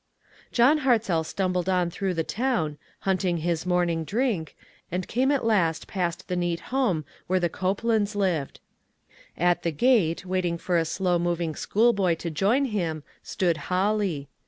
John 0.51 0.79
Hartzell 0.79 1.23
stumbled 1.23 1.69
on 1.69 1.91
through 1.91 2.15
the 2.15 2.23
town, 2.23 2.79
hunting 3.01 3.37
his 3.37 3.67
morning 3.67 4.03
drink, 4.03 4.57
and 4.91 5.07
came 5.07 5.31
at 5.31 5.45
last 5.45 5.85
past 5.85 6.27
the 6.27 6.35
neat 6.35 6.59
home 6.73 7.05
where 7.27 7.39
the 7.39 7.49
Cope 7.49 7.83
lands 7.83 8.15
lived. 8.15 8.59
At 9.37 9.61
the 9.61 9.69
gate, 9.71 10.25
waiting 10.25 10.57
for 10.57 10.79
a 10.79 10.85
slow 10.85 11.19
moving 11.19 11.53
schoolboy 11.53 12.15
to 12.15 12.31
join 12.31 12.65
him, 12.65 13.03
stood 13.21 13.57
Holly. 13.69 14.27